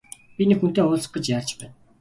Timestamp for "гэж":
1.13-1.25